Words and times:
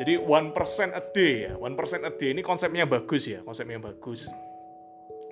Jadi 0.00 0.16
one 0.16 0.56
percent 0.56 0.96
a 0.96 1.04
day 1.12 1.44
ya, 1.44 1.52
one 1.60 1.76
percent 1.76 2.00
a 2.08 2.12
day 2.12 2.32
ini 2.32 2.40
konsepnya 2.40 2.88
bagus 2.88 3.28
ya, 3.28 3.44
konsepnya 3.44 3.76
bagus. 3.76 4.32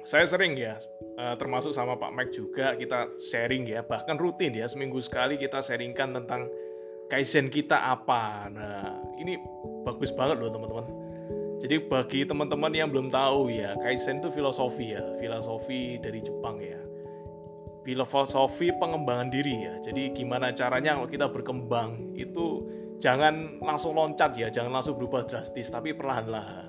Saya 0.04 0.28
sering 0.28 0.60
ya, 0.60 0.76
eh, 1.16 1.34
termasuk 1.40 1.72
sama 1.72 1.96
Pak 1.96 2.12
Mike 2.12 2.32
juga 2.36 2.76
kita 2.76 3.08
sharing 3.16 3.64
ya, 3.64 3.80
bahkan 3.80 4.20
rutin 4.20 4.52
ya 4.52 4.68
seminggu 4.68 5.00
sekali 5.00 5.40
kita 5.40 5.64
sharingkan 5.64 6.20
tentang 6.20 6.52
kaizen 7.08 7.48
kita 7.48 7.80
apa. 7.80 8.52
Nah 8.52 8.92
ini 9.16 9.40
bagus 9.88 10.12
banget 10.12 10.36
loh 10.36 10.52
teman-teman. 10.52 10.84
Jadi 11.64 11.76
bagi 11.88 12.20
teman-teman 12.28 12.72
yang 12.76 12.92
belum 12.92 13.08
tahu 13.08 13.48
ya, 13.48 13.72
kaizen 13.80 14.20
itu 14.20 14.28
filosofi 14.28 14.92
ya, 14.92 15.02
filosofi 15.16 15.96
dari 15.96 16.20
Jepang 16.20 16.60
ya 16.60 16.87
filosofi 17.88 18.68
pengembangan 18.76 19.32
diri 19.32 19.64
ya. 19.64 19.80
Jadi 19.80 20.12
gimana 20.12 20.52
caranya 20.52 21.00
kalau 21.00 21.08
kita 21.08 21.26
berkembang 21.32 22.12
itu 22.12 22.68
jangan 23.00 23.56
langsung 23.64 23.96
loncat 23.96 24.36
ya, 24.36 24.52
jangan 24.52 24.76
langsung 24.76 25.00
berubah 25.00 25.24
drastis, 25.24 25.72
tapi 25.72 25.96
perlahan-lahan. 25.96 26.68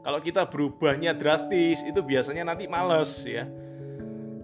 Kalau 0.00 0.20
kita 0.24 0.48
berubahnya 0.48 1.12
drastis 1.12 1.84
itu 1.84 2.00
biasanya 2.00 2.48
nanti 2.48 2.64
males 2.64 3.24
ya. 3.28 3.44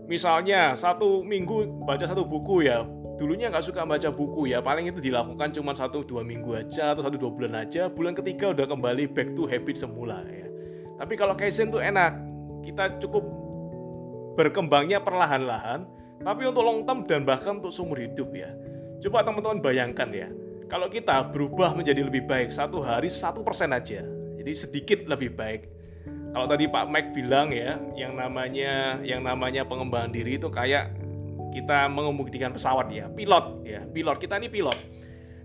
Misalnya 0.04 0.76
satu 0.76 1.24
minggu 1.24 1.88
baca 1.88 2.04
satu 2.04 2.26
buku 2.26 2.68
ya, 2.68 2.84
dulunya 3.16 3.48
nggak 3.48 3.64
suka 3.64 3.86
baca 3.88 4.10
buku 4.12 4.52
ya, 4.52 4.60
paling 4.60 4.92
itu 4.92 5.00
dilakukan 5.00 5.54
cuma 5.56 5.72
satu 5.72 6.04
dua 6.04 6.20
minggu 6.20 6.52
aja 6.52 6.92
atau 6.92 7.00
satu 7.00 7.16
dua 7.16 7.30
bulan 7.32 7.64
aja, 7.64 7.88
bulan 7.88 8.12
ketiga 8.12 8.52
udah 8.52 8.66
kembali 8.68 9.08
back 9.08 9.32
to 9.38 9.48
habit 9.48 9.78
semula 9.78 10.20
ya. 10.28 10.50
Tapi 11.00 11.16
kalau 11.16 11.32
Kaizen 11.32 11.72
tuh 11.72 11.80
enak, 11.80 12.12
kita 12.66 13.00
cukup 13.00 13.24
berkembangnya 14.34 14.98
perlahan-lahan, 15.00 15.86
tapi 16.20 16.44
untuk 16.44 16.62
long 16.64 16.84
term 16.84 17.08
dan 17.08 17.24
bahkan 17.24 17.58
untuk 17.58 17.72
seumur 17.72 17.96
hidup 17.96 18.28
ya. 18.36 18.52
Coba 19.00 19.24
teman-teman 19.24 19.64
bayangkan 19.64 20.08
ya, 20.12 20.28
kalau 20.68 20.92
kita 20.92 21.32
berubah 21.32 21.72
menjadi 21.72 22.04
lebih 22.04 22.28
baik 22.28 22.52
satu 22.52 22.84
hari 22.84 23.08
satu 23.08 23.40
persen 23.40 23.72
aja, 23.72 24.04
jadi 24.36 24.52
sedikit 24.52 25.08
lebih 25.08 25.32
baik. 25.32 25.66
Kalau 26.30 26.46
tadi 26.46 26.70
Pak 26.70 26.86
Mike 26.86 27.10
bilang 27.16 27.50
ya, 27.50 27.80
yang 27.96 28.14
namanya 28.14 29.00
yang 29.02 29.24
namanya 29.24 29.66
pengembangan 29.66 30.14
diri 30.14 30.38
itu 30.38 30.46
kayak 30.46 30.94
kita 31.50 31.90
mengemudikan 31.90 32.54
pesawat 32.54 32.92
ya, 32.92 33.10
pilot 33.10 33.66
ya, 33.66 33.82
pilot 33.88 34.16
kita 34.22 34.38
ini 34.38 34.46
pilot. 34.46 34.78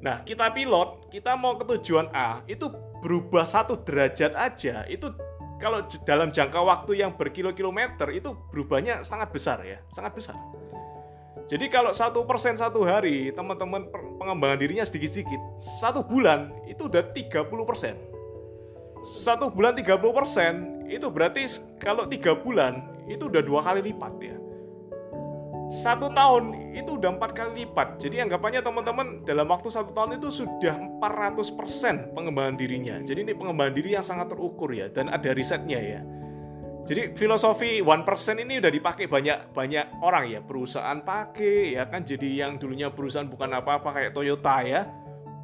Nah, 0.05 0.21
kita 0.21 0.53
pilot, 0.53 1.09
kita 1.09 1.33
mau 1.33 1.57
ke 1.57 1.65
tujuan 1.65 2.13
A, 2.13 2.45
itu 2.45 2.69
berubah 3.01 3.47
satu 3.47 3.81
derajat 3.81 4.37
aja, 4.37 4.85
itu 4.85 5.09
kalau 5.57 5.81
dalam 6.05 6.29
jangka 6.29 6.61
waktu 6.61 7.01
yang 7.01 7.17
berkilo-kilometer 7.17 8.13
itu 8.13 8.37
berubahnya 8.53 9.01
sangat 9.01 9.33
besar 9.33 9.65
ya, 9.65 9.81
sangat 9.89 10.13
besar. 10.13 10.37
Jadi 11.45 11.69
kalau 11.69 11.93
satu 11.93 12.25
persen 12.25 12.57
satu 12.57 12.81
hari 12.81 13.29
teman-teman 13.29 13.85
pengembangan 14.17 14.57
dirinya 14.57 14.81
sedikit-sedikit, 14.81 15.37
satu 15.77 16.01
bulan 16.01 16.49
itu 16.65 16.89
udah 16.89 17.05
30 17.13 17.69
persen. 17.69 17.93
Satu 19.05 19.53
bulan 19.53 19.77
30 19.77 20.01
persen 20.09 20.53
itu 20.89 21.05
berarti 21.13 21.45
kalau 21.77 22.09
tiga 22.09 22.33
bulan 22.33 23.05
itu 23.05 23.29
udah 23.29 23.45
dua 23.45 23.61
kali 23.61 23.93
lipat 23.93 24.13
ya. 24.17 24.37
Satu 25.69 26.09
tahun 26.13 26.73
itu 26.77 26.97
udah 26.97 27.17
empat 27.17 27.37
kali 27.37 27.65
lipat. 27.65 28.01
Jadi 28.01 28.25
anggapannya 28.25 28.61
teman-teman 28.65 29.07
dalam 29.25 29.45
waktu 29.49 29.69
satu 29.69 29.93
tahun 29.93 30.17
itu 30.17 30.29
sudah 30.45 30.77
400 31.01 31.57
persen 31.57 31.95
pengembangan 32.13 32.57
dirinya. 32.57 32.97
Jadi 33.01 33.25
ini 33.25 33.33
pengembangan 33.37 33.73
diri 33.73 33.97
yang 33.97 34.05
sangat 34.05 34.33
terukur 34.33 34.73
ya 34.73 34.89
dan 34.89 35.09
ada 35.09 35.29
risetnya 35.33 35.77
ya. 35.77 36.01
Jadi 36.85 37.17
filosofi 37.17 37.81
one 37.81 38.05
percent 38.05 38.37
ini 38.37 38.61
udah 38.61 38.69
dipakai 38.69 39.09
banyak 39.09 39.57
banyak 39.57 40.05
orang 40.05 40.29
ya, 40.29 40.39
perusahaan 40.45 41.01
pakai 41.01 41.73
ya 41.73 41.89
kan. 41.89 42.05
Jadi 42.05 42.37
yang 42.37 42.61
dulunya 42.61 42.93
perusahaan 42.93 43.25
bukan 43.25 43.57
apa-apa 43.57 43.89
kayak 43.89 44.13
Toyota 44.13 44.61
ya, 44.61 44.85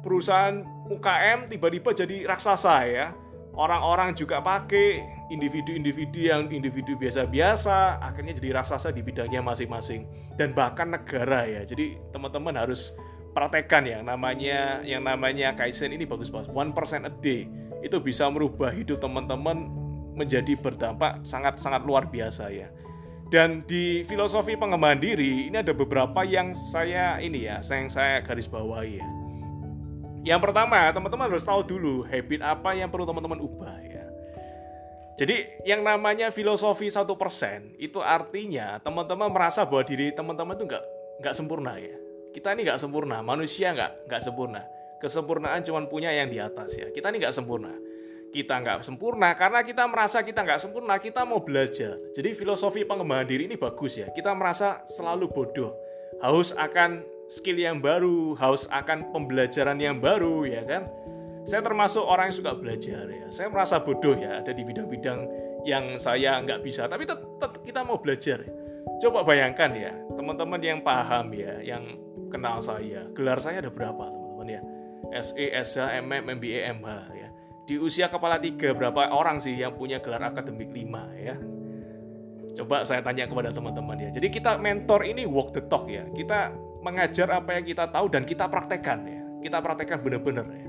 perusahaan 0.06 0.62
UKM 0.86 1.50
tiba-tiba 1.50 1.90
jadi 1.98 2.30
raksasa 2.30 2.76
ya. 2.86 3.06
Orang-orang 3.52 4.16
juga 4.16 4.40
pakai 4.40 5.04
individu-individu 5.28 6.24
yang 6.24 6.48
individu 6.48 6.96
biasa-biasa 6.96 8.00
akhirnya 8.00 8.32
jadi 8.40 8.56
raksasa 8.56 8.88
di 8.96 9.04
bidangnya 9.04 9.44
masing-masing 9.44 10.08
dan 10.40 10.56
bahkan 10.56 10.88
negara 10.88 11.44
ya. 11.44 11.60
Jadi 11.66 12.00
teman-teman 12.16 12.56
harus 12.56 12.96
praktekkan 13.36 13.84
ya 13.84 13.98
namanya 14.00 14.80
yang 14.86 15.04
namanya 15.04 15.52
Kaizen 15.52 15.92
ini 15.92 16.08
bagus 16.08 16.32
banget. 16.32 16.48
One 16.54 16.72
percent 16.72 17.04
a 17.04 17.12
day 17.12 17.44
itu 17.84 17.98
bisa 18.00 18.24
merubah 18.30 18.72
hidup 18.72 19.04
teman-teman 19.04 19.68
menjadi 20.14 20.54
berdampak 20.56 21.24
sangat-sangat 21.24 21.82
luar 21.84 22.08
biasa 22.08 22.52
ya. 22.52 22.68
Dan 23.32 23.64
di 23.64 24.04
filosofi 24.04 24.60
pengembangan 24.60 25.00
diri 25.00 25.48
ini 25.48 25.56
ada 25.56 25.72
beberapa 25.72 26.20
yang 26.20 26.52
saya 26.52 27.16
ini 27.16 27.48
ya, 27.48 27.64
yang 27.64 27.88
saya 27.88 28.20
garis 28.20 28.44
bawahi 28.44 29.00
ya. 29.00 29.08
Yang 30.22 30.40
pertama, 30.44 30.92
teman-teman 30.92 31.32
harus 31.32 31.42
tahu 31.42 31.64
dulu 31.64 32.04
habit 32.04 32.44
apa 32.44 32.76
yang 32.76 32.92
perlu 32.92 33.08
teman-teman 33.08 33.40
ubah 33.40 33.76
ya. 33.88 34.04
Jadi 35.16 35.64
yang 35.64 35.80
namanya 35.80 36.28
filosofi 36.28 36.92
satu 36.92 37.16
persen 37.16 37.72
itu 37.80 38.00
artinya 38.04 38.80
teman-teman 38.84 39.32
merasa 39.32 39.64
bahwa 39.64 39.84
diri 39.84 40.12
teman-teman 40.12 40.56
itu 40.56 40.64
nggak 40.68 40.84
nggak 41.24 41.34
sempurna 41.34 41.72
ya. 41.80 41.96
Kita 42.36 42.52
ini 42.52 42.68
nggak 42.68 42.80
sempurna, 42.80 43.20
manusia 43.24 43.72
nggak 43.72 44.12
nggak 44.12 44.22
sempurna. 44.24 44.62
Kesempurnaan 45.00 45.66
cuma 45.66 45.82
punya 45.88 46.14
yang 46.14 46.30
di 46.30 46.38
atas 46.38 46.78
ya. 46.78 46.86
Kita 46.92 47.10
ini 47.10 47.18
nggak 47.18 47.34
sempurna 47.34 47.74
kita 48.32 48.64
nggak 48.64 48.80
sempurna 48.80 49.36
karena 49.36 49.60
kita 49.60 49.84
merasa 49.84 50.24
kita 50.24 50.40
nggak 50.40 50.58
sempurna 50.58 50.96
kita 50.96 51.22
mau 51.28 51.44
belajar. 51.44 52.00
Jadi 52.16 52.32
filosofi 52.32 52.82
pengembangan 52.82 53.28
diri 53.28 53.44
ini 53.44 53.60
bagus 53.60 54.00
ya. 54.00 54.08
Kita 54.08 54.32
merasa 54.32 54.80
selalu 54.88 55.28
bodoh. 55.28 55.76
Haus 56.24 56.56
akan 56.56 57.04
skill 57.28 57.60
yang 57.60 57.78
baru 57.84 58.32
haus 58.40 58.64
akan 58.72 59.12
pembelajaran 59.12 59.76
yang 59.76 60.00
baru 60.00 60.48
ya 60.48 60.64
kan? 60.64 60.88
Saya 61.44 61.60
termasuk 61.60 62.00
orang 62.00 62.32
yang 62.32 62.36
suka 62.40 62.52
belajar 62.56 63.04
ya. 63.04 63.28
Saya 63.28 63.52
merasa 63.52 63.84
bodoh 63.84 64.16
ya 64.16 64.40
ada 64.40 64.50
di 64.56 64.64
bidang-bidang 64.64 65.28
yang 65.68 66.00
saya 66.00 66.40
nggak 66.40 66.64
bisa. 66.64 66.88
Tapi 66.88 67.04
tetap 67.04 67.60
kita 67.62 67.84
mau 67.84 68.00
belajar 68.00 68.48
coba 69.02 69.26
bayangkan 69.26 69.70
ya 69.74 69.92
teman-teman 70.14 70.62
yang 70.62 70.80
paham 70.80 71.36
ya 71.36 71.60
yang 71.60 71.84
kenal 72.32 72.64
saya. 72.64 73.04
Gelar 73.12 73.44
saya 73.44 73.60
ada 73.60 73.68
berapa 73.68 74.08
teman-teman 74.08 74.48
ya? 74.48 74.62
SE, 75.20 75.44
SH, 75.44 76.00
MM, 76.00 76.40
MBA, 76.40 76.72
MH 76.80 76.88
ya 77.12 77.21
di 77.62 77.78
usia 77.78 78.10
kepala 78.10 78.42
tiga 78.42 78.74
berapa 78.74 79.14
orang 79.14 79.38
sih 79.38 79.54
yang 79.54 79.78
punya 79.78 80.02
gelar 80.02 80.34
akademik 80.34 80.74
lima 80.74 81.06
ya? 81.14 81.38
Coba 82.52 82.84
saya 82.84 83.00
tanya 83.00 83.24
kepada 83.24 83.48
teman-teman 83.48 83.96
ya. 83.96 84.10
Jadi 84.12 84.28
kita 84.28 84.60
mentor 84.60 85.08
ini 85.08 85.24
walk 85.24 85.56
the 85.56 85.62
talk 85.70 85.88
ya. 85.88 86.04
Kita 86.12 86.52
mengajar 86.84 87.30
apa 87.32 87.56
yang 87.56 87.64
kita 87.64 87.88
tahu 87.88 88.12
dan 88.12 88.28
kita 88.28 88.44
praktekkan 88.50 88.98
ya. 89.08 89.20
Kita 89.40 89.58
praktekkan 89.64 90.04
benar-benar 90.04 90.46
ya. 90.52 90.66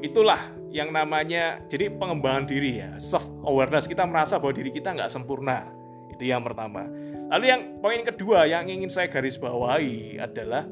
Itulah 0.00 0.40
yang 0.72 0.94
namanya 0.94 1.60
jadi 1.68 1.92
pengembangan 1.92 2.48
diri 2.48 2.80
ya. 2.80 2.96
Self 2.96 3.26
awareness 3.44 3.84
kita 3.84 4.08
merasa 4.08 4.40
bahwa 4.40 4.56
diri 4.56 4.72
kita 4.72 4.96
nggak 4.96 5.12
sempurna. 5.12 5.68
Itu 6.08 6.24
yang 6.24 6.40
pertama. 6.40 6.88
Lalu 7.30 7.44
yang 7.46 7.60
poin 7.84 8.00
kedua 8.00 8.48
yang 8.48 8.64
ingin 8.66 8.88
saya 8.88 9.12
garis 9.12 9.36
bawahi 9.36 10.16
adalah 10.16 10.64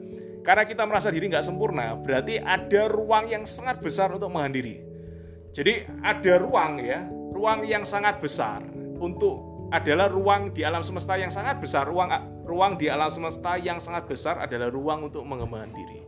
karena 0.48 0.64
kita 0.64 0.82
merasa 0.88 1.12
diri 1.12 1.28
nggak 1.28 1.44
sempurna 1.44 1.92
berarti 1.98 2.40
ada 2.40 2.88
ruang 2.88 3.28
yang 3.28 3.44
sangat 3.44 3.84
besar 3.84 4.16
untuk 4.16 4.32
menghadiri 4.32 4.80
jadi 5.52 5.88
ada 6.04 6.38
ruang 6.38 6.82
ya, 6.82 7.06
ruang 7.34 7.64
yang 7.64 7.82
sangat 7.82 8.20
besar 8.20 8.62
untuk 8.98 9.48
adalah 9.68 10.08
ruang 10.08 10.52
di 10.52 10.64
alam 10.64 10.80
semesta 10.80 11.16
yang 11.16 11.28
sangat 11.28 11.60
besar. 11.60 11.84
Ruang 11.84 12.08
ruang 12.48 12.80
di 12.80 12.88
alam 12.88 13.12
semesta 13.12 13.60
yang 13.60 13.76
sangat 13.76 14.08
besar 14.08 14.40
adalah 14.40 14.72
ruang 14.72 15.12
untuk 15.12 15.24
mengembangkan 15.24 15.72
diri. 15.76 16.00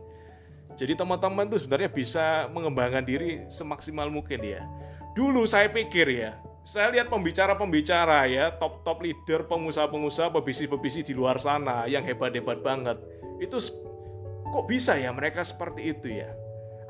Jadi 0.79 0.97
teman-teman 0.97 1.45
itu 1.45 1.61
sebenarnya 1.61 1.91
bisa 1.93 2.25
mengembangkan 2.49 3.05
diri 3.05 3.45
semaksimal 3.53 4.09
mungkin 4.09 4.41
ya. 4.41 4.65
Dulu 5.13 5.43
saya 5.43 5.67
pikir 5.67 6.07
ya, 6.09 6.39
saya 6.63 6.89
lihat 6.89 7.11
pembicara-pembicara 7.11 8.25
ya, 8.31 8.55
top-top 8.55 9.03
leader, 9.03 9.45
pengusaha-pengusaha, 9.45 10.31
pebisnis-pebisnis 10.31 11.05
di 11.05 11.13
luar 11.13 11.37
sana 11.37 11.85
yang 11.85 12.01
hebat-hebat 12.07 12.63
banget. 12.63 12.97
Itu 13.37 13.59
kok 14.49 14.65
bisa 14.65 14.95
ya 14.95 15.11
mereka 15.11 15.43
seperti 15.43 15.91
itu 15.91 16.07
ya? 16.23 16.31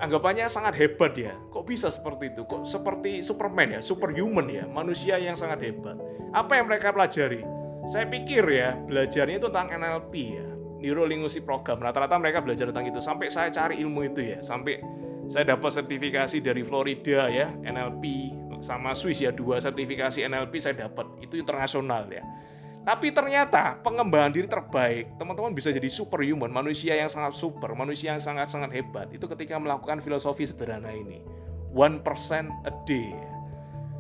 Anggapannya 0.02 0.50
sangat 0.50 0.74
hebat 0.82 1.14
ya. 1.14 1.38
Kok 1.54 1.64
bisa 1.64 1.94
seperti 1.94 2.34
itu? 2.34 2.44
Kok 2.50 2.66
seperti 2.66 3.22
Superman 3.22 3.78
ya, 3.78 3.80
superhuman 3.86 4.48
ya, 4.50 4.66
manusia 4.66 5.22
yang 5.22 5.38
sangat 5.38 5.62
hebat. 5.62 5.96
Apa 6.34 6.58
yang 6.58 6.66
mereka 6.66 6.90
pelajari? 6.90 7.46
Saya 7.86 8.10
pikir 8.10 8.42
ya, 8.50 8.74
belajarnya 8.78 9.38
itu 9.38 9.48
tentang 9.50 9.70
NLP 9.78 10.14
ya, 10.38 10.48
Neuro 10.82 11.06
Linguistic 11.06 11.46
Program. 11.46 11.78
Rata-rata 11.82 12.18
mereka 12.18 12.42
belajar 12.42 12.70
tentang 12.74 12.90
itu. 12.90 13.00
Sampai 13.02 13.30
saya 13.30 13.54
cari 13.54 13.78
ilmu 13.82 14.02
itu 14.10 14.22
ya, 14.26 14.42
sampai 14.42 14.82
saya 15.30 15.54
dapat 15.54 15.70
sertifikasi 15.70 16.38
dari 16.42 16.66
Florida 16.66 17.30
ya, 17.30 17.54
NLP 17.62 18.04
sama 18.62 18.94
Swiss 18.94 19.22
ya, 19.22 19.34
dua 19.34 19.58
sertifikasi 19.62 20.26
NLP 20.26 20.54
saya 20.62 20.90
dapat. 20.90 21.22
Itu 21.22 21.38
internasional 21.38 22.10
ya. 22.10 22.26
Tapi 22.82 23.14
ternyata 23.14 23.78
pengembangan 23.86 24.34
diri 24.34 24.50
terbaik, 24.50 25.14
teman-teman 25.22 25.54
bisa 25.54 25.70
jadi 25.70 25.86
superhuman, 25.86 26.50
manusia 26.50 26.98
yang 26.98 27.14
sangat 27.14 27.38
super, 27.38 27.70
manusia 27.78 28.18
yang 28.18 28.24
sangat-sangat 28.24 28.74
hebat. 28.74 29.06
Itu 29.14 29.30
ketika 29.30 29.62
melakukan 29.62 30.02
filosofi 30.02 30.50
sederhana 30.50 30.90
ini. 30.90 31.22
One 31.70 32.02
percent 32.02 32.50
a 32.66 32.74
day. 32.90 33.14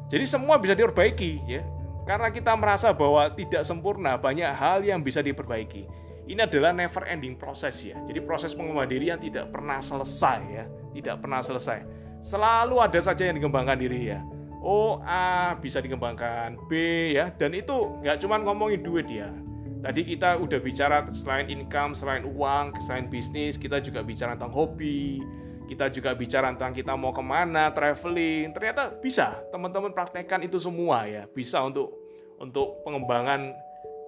Jadi 0.10 0.26
semua 0.26 0.58
bisa 0.58 0.74
diperbaiki 0.74 1.46
ya. 1.46 1.62
Karena 2.10 2.34
kita 2.34 2.58
merasa 2.58 2.90
bahwa 2.90 3.30
tidak 3.38 3.62
sempurna, 3.62 4.18
banyak 4.18 4.50
hal 4.50 4.82
yang 4.82 5.06
bisa 5.06 5.22
diperbaiki. 5.22 5.86
Ini 6.26 6.50
adalah 6.50 6.74
never 6.74 7.06
ending 7.06 7.38
proses 7.38 7.78
ya. 7.86 8.02
Jadi 8.10 8.18
proses 8.26 8.58
pengembangan 8.58 8.90
diri 8.90 9.14
yang 9.14 9.22
tidak 9.22 9.54
pernah 9.54 9.78
selesai 9.78 10.40
ya, 10.50 10.66
tidak 10.98 11.22
pernah 11.22 11.40
selesai. 11.46 12.02
selalu 12.22 12.78
ada 12.78 13.02
saja 13.02 13.26
yang 13.26 13.36
dikembangkan 13.42 13.78
diri 13.82 14.14
ya. 14.14 14.22
Oh 14.62 15.02
A 15.02 15.58
bisa 15.58 15.82
dikembangkan. 15.82 16.70
B 16.70 16.74
ya. 17.18 17.34
Dan 17.34 17.58
itu 17.58 17.98
nggak 18.06 18.22
cuma 18.22 18.38
ngomongin 18.38 18.86
duit 18.86 19.10
ya. 19.10 19.34
Tadi 19.82 20.06
kita 20.06 20.38
udah 20.38 20.62
bicara 20.62 21.02
selain 21.18 21.50
income 21.50 21.98
selain 21.98 22.22
uang 22.22 22.78
selain 22.86 23.10
bisnis 23.10 23.58
kita 23.58 23.82
juga 23.82 24.06
bicara 24.06 24.38
tentang 24.38 24.54
hobi. 24.54 25.18
Kita 25.66 25.90
juga 25.90 26.14
bicara 26.14 26.54
tentang 26.54 26.78
kita 26.78 26.94
mau 26.94 27.10
ke 27.10 27.24
mana 27.26 27.74
traveling. 27.74 28.54
Ternyata 28.54 28.94
bisa. 29.02 29.42
Teman-teman 29.50 29.90
praktekkan 29.98 30.46
itu 30.46 30.62
semua 30.62 31.10
ya. 31.10 31.26
Bisa 31.26 31.66
untuk 31.66 31.98
untuk 32.38 32.86
pengembangan 32.86 33.50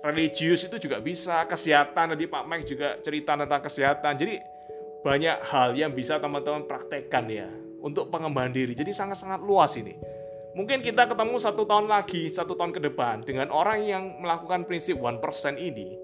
religius 0.05 0.69
itu 0.69 0.77
juga 0.77 1.01
bisa. 1.01 1.49
Kesehatan 1.49 2.13
tadi 2.13 2.29
Pak 2.29 2.43
Mike 2.45 2.67
juga 2.69 3.01
cerita 3.01 3.33
tentang 3.33 3.61
kesehatan. 3.65 4.13
Jadi 4.21 4.35
banyak 5.01 5.49
hal 5.49 5.73
yang 5.73 5.97
bisa 5.97 6.21
teman-teman 6.21 6.69
praktekkan 6.69 7.25
ya. 7.25 7.49
Untuk 7.81 8.13
pengembangan 8.13 8.53
diri. 8.53 8.77
Jadi 8.77 8.93
sangat-sangat 8.93 9.41
luas 9.41 9.73
ini 9.75 9.97
Mungkin 10.53 10.85
kita 10.85 11.09
ketemu 11.09 11.41
satu 11.41 11.65
tahun 11.65 11.89
lagi, 11.89 12.29
satu 12.29 12.53
tahun 12.53 12.77
ke 12.77 12.81
depan 12.85 13.25
dengan 13.25 13.49
orang 13.49 13.89
yang 13.89 14.03
melakukan 14.21 14.69
prinsip 14.69 15.01
one 15.01 15.17
percent 15.17 15.57
ini, 15.57 15.97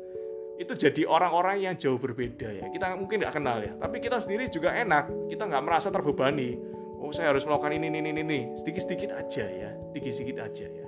itu 0.58 0.74
jadi 0.74 1.06
orang-orang 1.06 1.70
yang 1.70 1.74
jauh 1.78 2.02
berbeda 2.02 2.50
ya. 2.58 2.66
Kita 2.74 2.98
mungkin 2.98 3.22
nggak 3.22 3.36
kenal 3.38 3.62
ya, 3.62 3.78
tapi 3.78 4.02
kita 4.02 4.18
sendiri 4.18 4.50
juga 4.50 4.74
enak. 4.74 5.30
Kita 5.30 5.46
nggak 5.46 5.64
merasa 5.64 5.94
terbebani. 5.94 6.58
Oh 6.98 7.14
saya 7.14 7.30
harus 7.30 7.46
melakukan 7.46 7.78
ini, 7.78 7.94
ini, 7.94 8.10
ini, 8.10 8.22
ini. 8.26 8.40
Sedikit-sedikit 8.58 9.14
aja 9.14 9.46
ya, 9.46 9.70
sedikit-sedikit 9.94 10.38
aja 10.42 10.66
ya. 10.66 10.86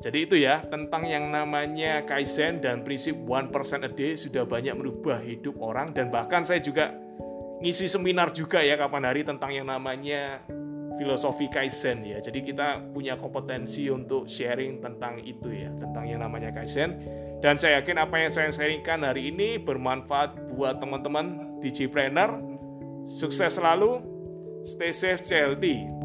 Jadi 0.00 0.18
itu 0.24 0.36
ya, 0.40 0.64
tentang 0.64 1.04
yang 1.04 1.28
namanya 1.28 2.08
Kaizen 2.08 2.64
dan 2.64 2.88
prinsip 2.88 3.14
one 3.24 3.52
percent 3.52 3.84
a 3.84 3.92
day 3.92 4.16
sudah 4.16 4.48
banyak 4.48 4.72
merubah 4.72 5.20
hidup 5.20 5.60
orang 5.60 5.92
dan 5.92 6.08
bahkan 6.08 6.40
saya 6.40 6.64
juga 6.64 6.96
ngisi 7.60 7.84
seminar 7.88 8.32
juga 8.32 8.64
ya 8.64 8.80
kapan 8.80 9.08
hari 9.08 9.22
tentang 9.24 9.52
yang 9.52 9.68
namanya 9.68 10.42
filosofi 10.98 11.50
Kaizen 11.50 12.06
ya. 12.06 12.18
Jadi 12.22 12.44
kita 12.44 12.82
punya 12.94 13.18
kompetensi 13.18 13.90
untuk 13.90 14.30
sharing 14.30 14.78
tentang 14.78 15.18
itu 15.22 15.50
ya, 15.50 15.70
tentang 15.74 16.04
yang 16.06 16.22
namanya 16.22 16.54
Kaizen. 16.54 17.00
Dan 17.42 17.60
saya 17.60 17.82
yakin 17.82 18.00
apa 18.00 18.16
yang 18.16 18.32
saya 18.32 18.48
sharingkan 18.48 19.04
hari 19.04 19.28
ini 19.28 19.60
bermanfaat 19.60 20.54
buat 20.56 20.80
teman-teman 20.80 21.58
DJ 21.60 21.90
Planner. 21.92 22.40
Sukses 23.04 23.60
selalu, 23.60 24.00
stay 24.64 24.92
safe, 24.94 25.20
stay. 25.20 26.03